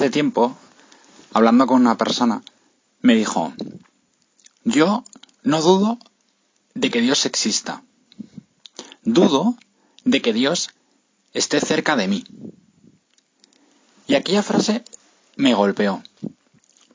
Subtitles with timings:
[0.00, 0.56] hace tiempo,
[1.34, 2.42] hablando con una persona,
[3.02, 3.52] me dijo,
[4.64, 5.04] yo
[5.42, 5.98] no dudo
[6.72, 7.82] de que Dios exista.
[9.02, 9.56] Dudo
[10.04, 10.70] de que Dios
[11.34, 12.24] esté cerca de mí.
[14.06, 14.86] Y aquella frase
[15.36, 16.02] me golpeó,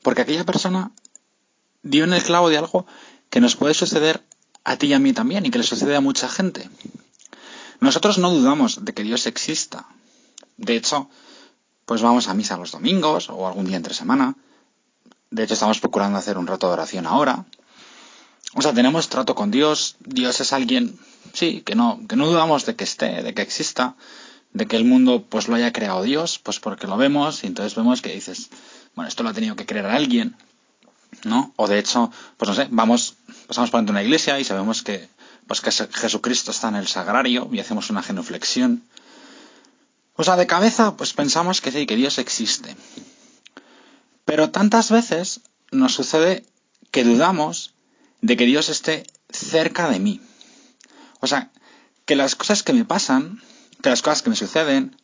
[0.02, 0.90] porque aquella persona
[1.84, 2.86] dio en el clavo de algo
[3.30, 4.24] que nos puede suceder
[4.64, 6.68] a ti y a mí también y que le sucede a mucha gente.
[7.78, 9.86] Nosotros no dudamos de que Dios exista.
[10.56, 11.08] De hecho,
[11.86, 14.34] pues vamos a misa los domingos o algún día entre semana.
[15.30, 17.46] De hecho, estamos procurando hacer un rato de oración ahora.
[18.54, 19.96] O sea, tenemos trato con Dios.
[20.00, 20.98] Dios es alguien,
[21.32, 23.96] sí, que no, que no dudamos de que esté, de que exista,
[24.52, 27.74] de que el mundo pues lo haya creado Dios, pues porque lo vemos y entonces
[27.74, 28.50] vemos que dices,
[28.94, 30.36] bueno, esto lo ha tenido que crear alguien,
[31.24, 31.52] ¿no?
[31.56, 35.08] O de hecho, pues no sé, vamos, pasamos por una iglesia y sabemos que,
[35.46, 38.82] pues que Jesucristo está en el sagrario y hacemos una genuflexión.
[40.16, 42.76] O sea, de cabeza, pues pensamos que sí, que Dios existe.
[44.24, 46.44] Pero tantas veces nos sucede
[46.90, 47.74] que dudamos
[48.22, 50.20] de que Dios esté cerca de mí.
[51.20, 51.50] O sea,
[52.06, 53.42] que las cosas que me pasan,
[53.82, 54.96] que las cosas que me suceden,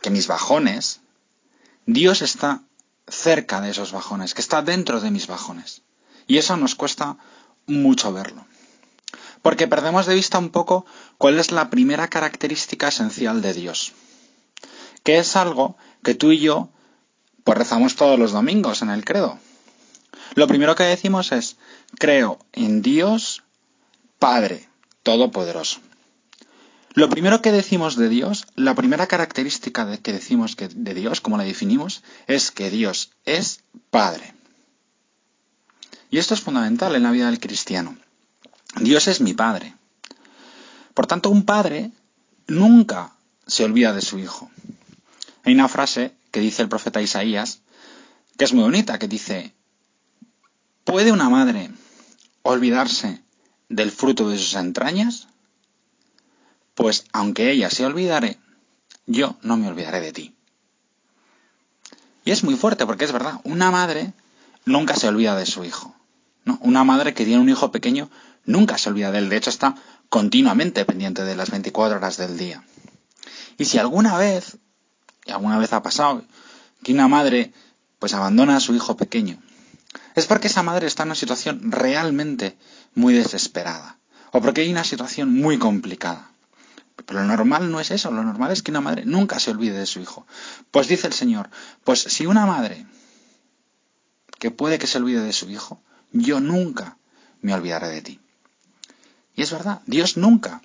[0.00, 1.00] que mis bajones,
[1.86, 2.62] Dios está
[3.08, 5.82] cerca de esos bajones, que está dentro de mis bajones.
[6.26, 7.16] Y eso nos cuesta
[7.66, 8.46] mucho verlo.
[9.42, 10.86] Porque perdemos de vista un poco
[11.18, 13.92] cuál es la primera característica esencial de Dios.
[15.02, 16.70] Que es algo que tú y yo
[17.44, 19.38] pues rezamos todos los domingos en el credo.
[20.34, 21.56] Lo primero que decimos es,
[21.98, 23.42] creo en Dios
[24.18, 24.68] Padre
[25.02, 25.80] Todopoderoso.
[26.94, 31.20] Lo primero que decimos de Dios, la primera característica de que decimos que de Dios,
[31.20, 34.34] como la definimos, es que Dios es Padre.
[36.10, 37.96] Y esto es fundamental en la vida del cristiano.
[38.80, 39.74] Dios es mi Padre.
[40.94, 41.92] Por tanto, un padre
[42.46, 43.12] nunca
[43.46, 44.50] se olvida de su hijo.
[45.44, 47.60] Hay una frase que dice el profeta Isaías,
[48.36, 49.54] que es muy bonita, que dice,
[50.84, 51.70] ¿puede una madre
[52.42, 53.22] olvidarse
[53.68, 55.28] del fruto de sus entrañas?
[56.74, 58.38] Pues aunque ella se olvidare,
[59.06, 60.34] yo no me olvidaré de ti.
[62.24, 64.12] Y es muy fuerte porque es verdad, una madre
[64.64, 65.94] nunca se olvida de su hijo.
[66.60, 68.10] Una madre que tiene un hijo pequeño
[68.44, 69.76] nunca se olvida de él, de hecho está
[70.08, 72.64] continuamente pendiente de las 24 horas del día.
[73.58, 74.56] Y si alguna vez,
[75.24, 76.24] y alguna vez ha pasado,
[76.82, 77.52] que una madre
[77.98, 79.38] pues abandona a su hijo pequeño,
[80.14, 82.56] es porque esa madre está en una situación realmente
[82.94, 83.98] muy desesperada,
[84.32, 86.30] o porque hay una situación muy complicada.
[87.06, 89.78] Pero lo normal no es eso, lo normal es que una madre nunca se olvide
[89.78, 90.26] de su hijo.
[90.70, 91.50] Pues dice el Señor,
[91.84, 92.86] pues si una madre
[94.38, 95.82] que puede que se olvide de su hijo,
[96.12, 96.98] yo nunca
[97.40, 98.20] me olvidaré de ti.
[99.34, 100.62] Y es verdad, Dios nunca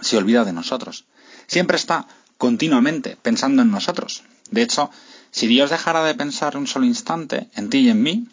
[0.00, 1.06] se olvida de nosotros.
[1.46, 2.06] Siempre está
[2.42, 4.24] continuamente pensando en nosotros.
[4.50, 4.90] De hecho,
[5.30, 8.26] si Dios dejara de pensar un solo instante en ti y en mí,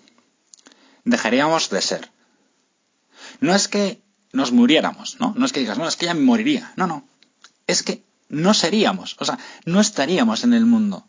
[1.04, 2.10] dejaríamos de ser.
[3.40, 4.02] No es que
[4.34, 5.36] nos muriéramos, ¿no?
[5.38, 6.74] No es que digas, no, es que ya me moriría.
[6.76, 7.06] No, no
[7.68, 11.06] es que no seríamos, o sea, no estaríamos en el mundo.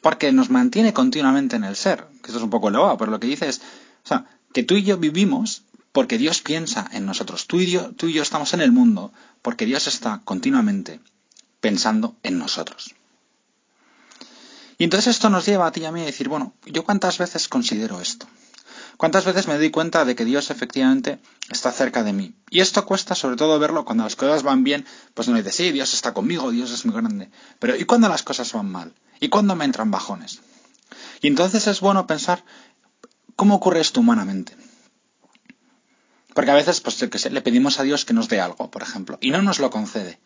[0.00, 2.06] Porque nos mantiene continuamente en el ser.
[2.22, 3.58] Que esto es un poco elevado, pero lo que dice es,
[4.04, 7.48] o sea, que tú y yo vivimos porque Dios piensa en nosotros.
[7.48, 9.12] Tú y yo, tú y yo estamos en el mundo
[9.42, 11.00] porque Dios está continuamente
[11.66, 12.94] pensando en nosotros.
[14.78, 17.18] Y entonces esto nos lleva a ti y a mí a decir, bueno, ¿yo cuántas
[17.18, 18.28] veces considero esto?
[18.96, 21.18] ¿Cuántas veces me doy cuenta de que Dios efectivamente
[21.50, 22.36] está cerca de mí?
[22.50, 25.72] Y esto cuesta sobre todo verlo cuando las cosas van bien, pues no dices, sí,
[25.72, 27.30] Dios está conmigo, Dios es muy grande.
[27.58, 28.94] Pero ¿y cuando las cosas van mal?
[29.18, 30.42] ¿Y cuando me entran bajones?
[31.20, 32.44] Y entonces es bueno pensar,
[33.34, 34.56] ¿cómo ocurre esto humanamente?
[36.32, 39.18] Porque a veces, pues que le pedimos a Dios que nos dé algo, por ejemplo,
[39.20, 40.20] y no nos lo concede.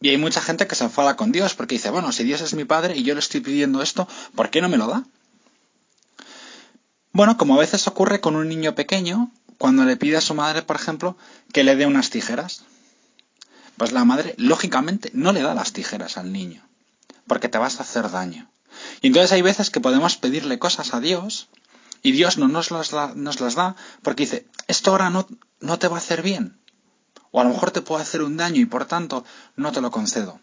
[0.00, 2.54] Y hay mucha gente que se enfada con Dios porque dice, bueno, si Dios es
[2.54, 5.04] mi padre y yo le estoy pidiendo esto, ¿por qué no me lo da?
[7.12, 10.62] Bueno, como a veces ocurre con un niño pequeño, cuando le pide a su madre,
[10.62, 11.16] por ejemplo,
[11.52, 12.62] que le dé unas tijeras.
[13.76, 16.62] Pues la madre, lógicamente, no le da las tijeras al niño,
[17.26, 18.48] porque te vas a hacer daño.
[19.00, 21.48] Y entonces hay veces que podemos pedirle cosas a Dios
[22.02, 25.26] y Dios no nos las da, nos las da porque dice, esto ahora no,
[25.60, 26.56] no te va a hacer bien.
[27.30, 29.24] O a lo mejor te puede hacer un daño y por tanto
[29.56, 30.40] no te lo concedo.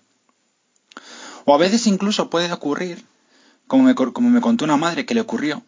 [1.46, 3.06] O a veces incluso puede ocurrir,
[3.68, 5.64] como me, como me contó una madre que le ocurrió,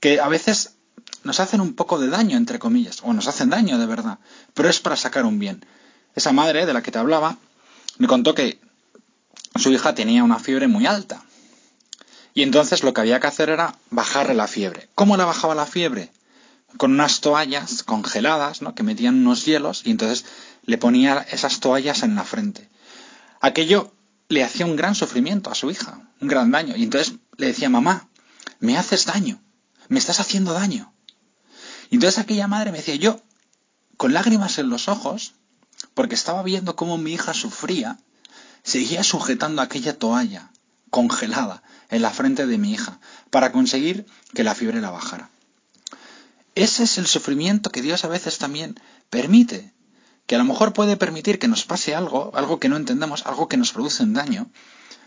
[0.00, 0.76] que a veces
[1.24, 4.18] nos hacen un poco de daño, entre comillas, o nos hacen daño de verdad,
[4.52, 5.64] pero es para sacar un bien.
[6.14, 7.38] Esa madre de la que te hablaba
[7.98, 8.60] me contó que
[9.56, 11.24] su hija tenía una fiebre muy alta.
[12.34, 14.88] Y entonces lo que había que hacer era bajarle la fiebre.
[14.94, 16.10] ¿Cómo le bajaba la fiebre?
[16.76, 18.74] Con unas toallas congeladas, ¿no?
[18.74, 20.24] Que metían unos hielos y entonces
[20.64, 22.68] le ponía esas toallas en la frente.
[23.40, 23.92] Aquello
[24.28, 26.76] le hacía un gran sufrimiento a su hija, un gran daño.
[26.76, 28.08] Y entonces le decía, mamá,
[28.58, 29.40] me haces daño,
[29.88, 30.92] me estás haciendo daño.
[31.90, 33.20] Y entonces aquella madre me decía, yo,
[33.96, 35.34] con lágrimas en los ojos,
[35.94, 37.98] porque estaba viendo cómo mi hija sufría,
[38.62, 40.50] seguía sujetando aquella toalla
[40.90, 42.98] congelada en la frente de mi hija
[43.30, 45.30] para conseguir que la fiebre la bajara.
[46.54, 48.78] Ese es el sufrimiento que Dios a veces también
[49.10, 49.72] permite,
[50.26, 53.48] que a lo mejor puede permitir que nos pase algo, algo que no entendemos, algo
[53.48, 54.50] que nos produce un daño,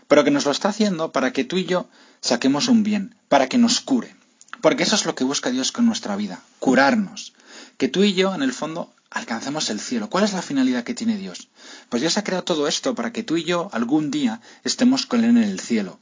[0.08, 1.88] pero que nos lo está haciendo para que tú y yo
[2.20, 4.14] saquemos un bien, para que nos cure.
[4.60, 7.32] Porque eso es lo que busca Dios con nuestra vida, curarnos.
[7.76, 10.10] Que tú y yo, en el fondo, alcancemos el cielo.
[10.10, 11.48] ¿Cuál es la finalidad que tiene Dios?
[11.88, 15.24] Pues Dios ha creado todo esto para que tú y yo algún día estemos con
[15.24, 15.98] Él en el cielo.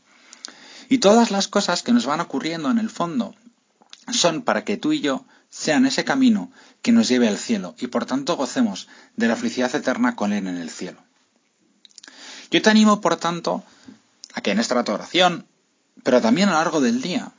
[0.89, 3.35] Y todas las cosas que nos van ocurriendo en el fondo
[4.13, 6.51] son para que tú y yo sean ese camino
[6.83, 10.47] que nos lleve al cielo y por tanto gocemos de la felicidad eterna con Él
[10.47, 11.03] en el cielo.
[12.51, 13.65] Yo te animo, por tanto,
[14.35, 15.47] a que en esta oración,
[16.03, 17.33] pero también a lo largo del día,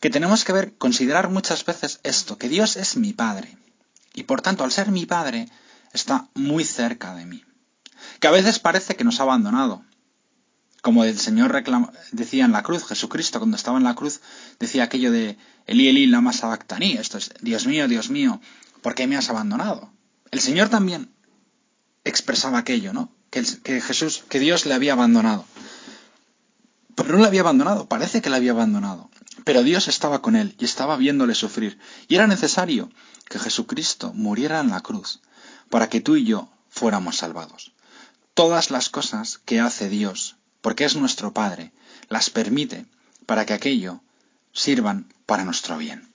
[0.00, 3.56] que tenemos que ver, considerar muchas veces esto, que Dios es mi Padre,
[4.12, 5.48] y por tanto, al ser mi Padre,
[5.92, 7.44] está muy cerca de mí.
[8.20, 9.82] Que a veces parece que nos ha abandonado.
[10.84, 11.50] Como el Señor
[12.12, 14.20] decía en la cruz, Jesucristo cuando estaba en la cruz
[14.60, 18.38] decía aquello de Eli Eli lama sabactaní, esto es, Dios mío, Dios mío,
[18.82, 19.90] ¿por qué me has abandonado?
[20.30, 21.10] El Señor también
[22.04, 23.10] expresaba aquello, ¿no?
[23.30, 25.46] Que, Jesús, que Dios le había abandonado.
[26.94, 29.08] Pero no le había abandonado, parece que le había abandonado.
[29.44, 31.78] Pero Dios estaba con él y estaba viéndole sufrir.
[32.08, 32.90] Y era necesario
[33.30, 35.22] que Jesucristo muriera en la cruz
[35.70, 37.72] para que tú y yo fuéramos salvados.
[38.34, 41.72] Todas las cosas que hace Dios, porque es nuestro Padre,
[42.08, 42.86] las permite
[43.26, 44.00] para que aquello
[44.54, 46.13] sirvan para nuestro bien.